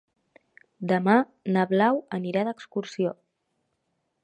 [0.91, 1.17] Demà
[1.57, 3.15] na Blau anirà d'excursió.